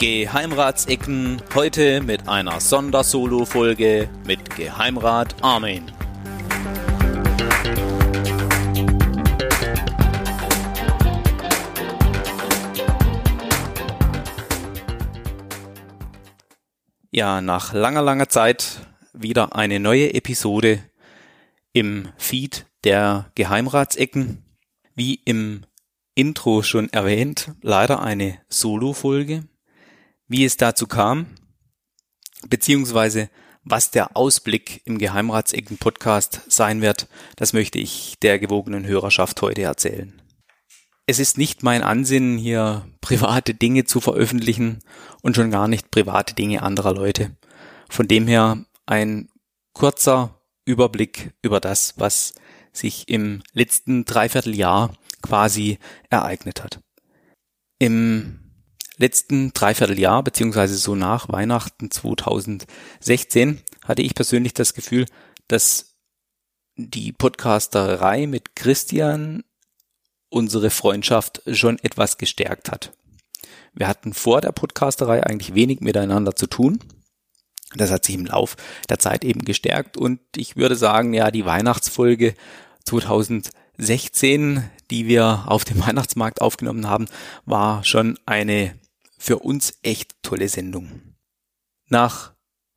[0.00, 5.90] Geheimratsecken heute mit einer Sondersolo-Folge mit Geheimrat Armin.
[17.10, 20.78] Ja, nach langer, langer Zeit wieder eine neue Episode
[21.72, 24.44] im Feed der Geheimratsecken.
[24.94, 25.66] Wie im
[26.14, 29.42] Intro schon erwähnt, leider eine Solo-Folge.
[30.28, 31.26] Wie es dazu kam,
[32.48, 33.30] beziehungsweise
[33.64, 40.20] was der Ausblick im Geheimratsecken-Podcast sein wird, das möchte ich der gewogenen Hörerschaft heute erzählen.
[41.06, 44.80] Es ist nicht mein Ansinnen, hier private Dinge zu veröffentlichen
[45.22, 47.34] und schon gar nicht private Dinge anderer Leute.
[47.88, 49.30] Von dem her ein
[49.72, 52.34] kurzer Überblick über das, was
[52.72, 55.78] sich im letzten Dreivierteljahr quasi
[56.10, 56.80] ereignet hat.
[57.78, 58.47] Im
[58.98, 65.06] letzten Dreivierteljahr, beziehungsweise so nach Weihnachten 2016, hatte ich persönlich das Gefühl,
[65.46, 65.96] dass
[66.76, 69.44] die Podcasterei mit Christian
[70.28, 72.92] unsere Freundschaft schon etwas gestärkt hat.
[73.72, 76.80] Wir hatten vor der Podcasterei eigentlich wenig miteinander zu tun.
[77.74, 78.56] Das hat sich im Lauf
[78.88, 82.34] der Zeit eben gestärkt und ich würde sagen, ja, die Weihnachtsfolge
[82.84, 87.06] 2016, die wir auf dem Weihnachtsmarkt aufgenommen haben,
[87.44, 88.74] war schon eine
[89.18, 91.14] für uns echt tolle Sendung.
[91.88, 92.34] Nach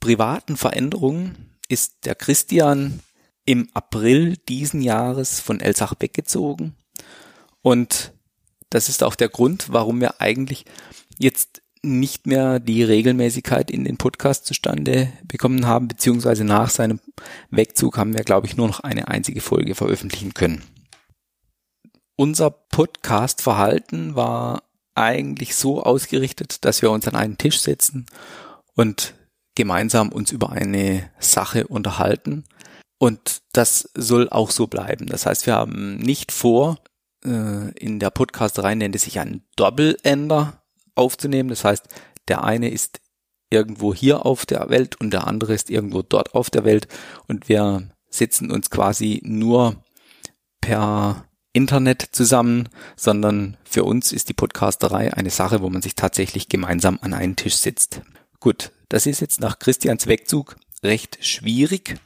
[0.00, 3.00] privaten Veränderungen ist der Christian
[3.44, 6.76] im April diesen Jahres von Elsach weggezogen
[7.60, 8.12] und
[8.70, 10.64] das ist auch der Grund, warum wir eigentlich
[11.18, 17.00] jetzt nicht mehr die Regelmäßigkeit in den Podcast zustande bekommen haben, beziehungsweise nach seinem
[17.50, 20.62] Wegzug haben wir, glaube ich, nur noch eine einzige Folge veröffentlichen können.
[22.16, 24.62] Unser Podcast-Verhalten war
[24.94, 28.06] eigentlich so ausgerichtet, dass wir uns an einen Tisch setzen
[28.74, 29.14] und
[29.54, 32.44] gemeinsam uns über eine Sache unterhalten.
[32.98, 35.06] Und das soll auch so bleiben.
[35.06, 36.78] Das heißt, wir haben nicht vor,
[37.24, 40.62] äh, in der Podcast-Reihe nennt es sich ein Doppelender
[40.94, 41.48] aufzunehmen.
[41.48, 41.88] Das heißt,
[42.28, 43.00] der eine ist
[43.50, 46.88] irgendwo hier auf der Welt und der andere ist irgendwo dort auf der Welt
[47.28, 49.84] und wir setzen uns quasi nur
[50.60, 56.48] per Internet zusammen, sondern für uns ist die Podcasterei eine Sache, wo man sich tatsächlich
[56.48, 58.00] gemeinsam an einen Tisch sitzt.
[58.40, 62.00] Gut, das ist jetzt nach Christians Wegzug recht schwierig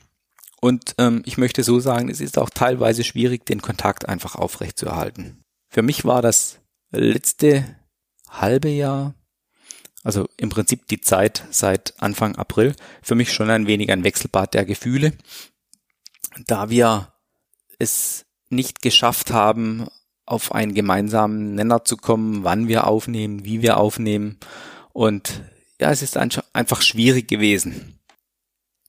[0.60, 5.44] und ähm, ich möchte so sagen, es ist auch teilweise schwierig, den Kontakt einfach aufrechtzuerhalten.
[5.68, 6.58] Für mich war das
[6.90, 7.76] letzte
[8.28, 9.14] halbe Jahr,
[10.02, 14.54] also im Prinzip die Zeit seit Anfang April, für mich schon ein wenig ein Wechselbad
[14.54, 15.12] der Gefühle,
[16.46, 17.12] da wir
[17.78, 19.86] es nicht geschafft haben,
[20.24, 24.38] auf einen gemeinsamen Nenner zu kommen, wann wir aufnehmen, wie wir aufnehmen.
[24.92, 25.42] Und
[25.80, 27.98] ja, es ist einfach schwierig gewesen.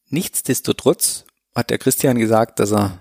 [0.09, 3.00] Nichtsdestotrotz hat der Christian gesagt, dass er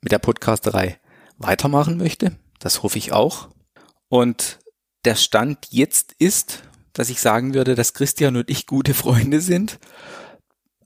[0.00, 0.98] mit der Podcasterei
[1.36, 2.36] weitermachen möchte.
[2.58, 3.48] Das hoffe ich auch.
[4.08, 4.58] Und
[5.04, 9.78] der Stand jetzt ist, dass ich sagen würde, dass Christian und ich gute Freunde sind,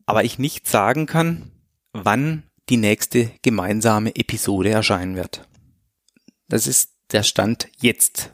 [0.05, 1.51] aber ich nicht sagen kann,
[1.93, 5.49] wann die nächste gemeinsame Episode erscheinen wird.
[6.49, 8.31] Das ist der Stand jetzt.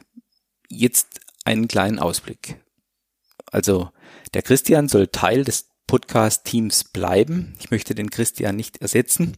[0.69, 2.61] Jetzt einen kleinen Ausblick.
[3.50, 3.91] Also
[4.34, 7.55] der Christian soll Teil des Podcast-Teams bleiben.
[7.59, 9.37] Ich möchte den Christian nicht ersetzen.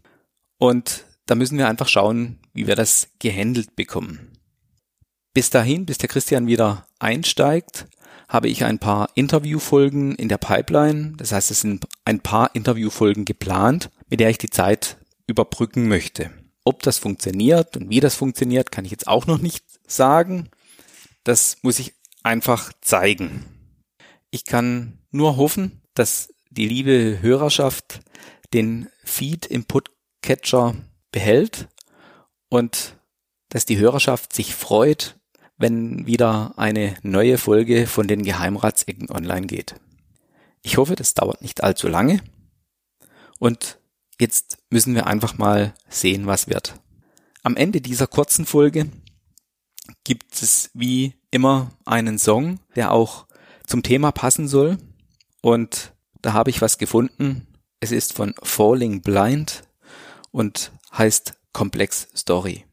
[0.58, 4.32] Und da müssen wir einfach schauen, wie wir das gehandelt bekommen.
[5.32, 7.86] Bis dahin, bis der Christian wieder einsteigt,
[8.30, 11.14] habe ich ein paar Interviewfolgen in der Pipeline.
[11.16, 16.30] Das heißt, es sind ein paar Interviewfolgen geplant, mit der ich die Zeit überbrücken möchte.
[16.64, 20.48] Ob das funktioniert und wie das funktioniert, kann ich jetzt auch noch nicht sagen.
[21.24, 23.46] Das muss ich einfach zeigen.
[24.30, 28.00] Ich kann nur hoffen, dass die liebe Hörerschaft
[28.54, 30.76] den Feed im Podcatcher
[31.10, 31.66] behält
[32.48, 32.96] und
[33.48, 35.19] dass die Hörerschaft sich freut,
[35.60, 39.74] wenn wieder eine neue Folge von den Geheimratsecken online geht.
[40.62, 42.22] Ich hoffe, das dauert nicht allzu lange.
[43.38, 43.78] Und
[44.18, 46.80] jetzt müssen wir einfach mal sehen, was wird.
[47.42, 48.88] Am Ende dieser kurzen Folge
[50.02, 53.26] gibt es wie immer einen Song, der auch
[53.66, 54.78] zum Thema passen soll.
[55.42, 55.92] Und
[56.22, 57.46] da habe ich was gefunden.
[57.80, 59.62] Es ist von Falling Blind
[60.30, 62.64] und heißt Complex Story.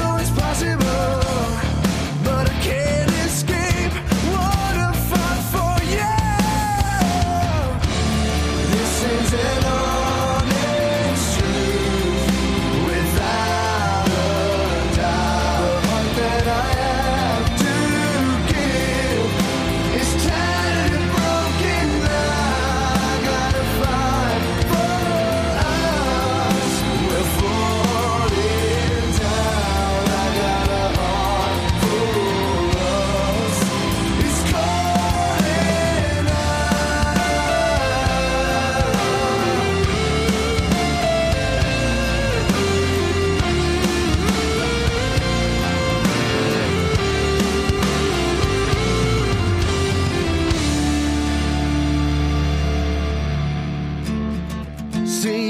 [0.00, 1.20] know it's possible,
[2.24, 2.99] but I can't.
[55.20, 55.49] see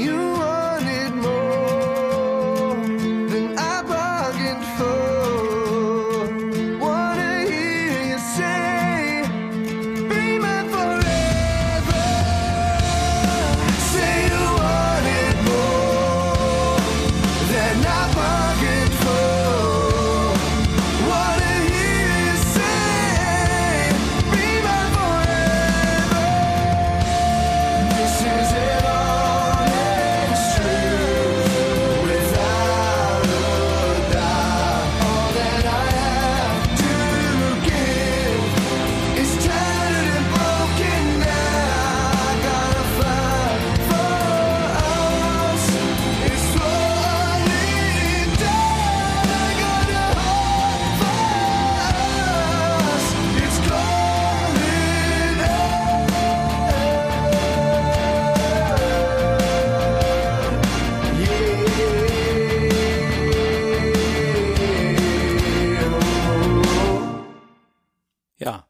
[68.41, 68.67] Ja,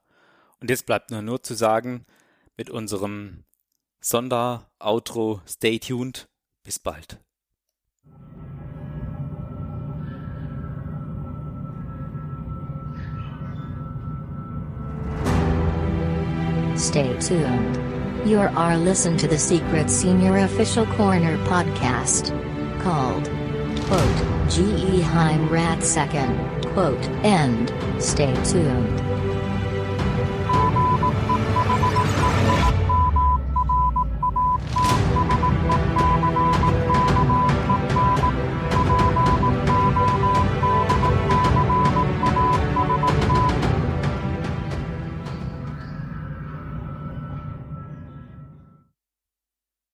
[0.59, 2.05] und jetzt bleibt nur nur zu sagen,
[2.57, 3.45] mit unserem
[4.01, 6.27] Sonder-Outro Stay tuned.
[6.63, 7.19] Bis bald.
[16.75, 17.79] Stay tuned.
[18.25, 22.33] You are listen to the Secret Senior Official Corner podcast
[22.83, 23.29] called
[23.87, 24.63] quote G.
[24.63, 25.01] E.
[25.01, 26.37] Heim Rat Second
[26.73, 27.71] quote end.
[27.99, 29.10] Stay tuned.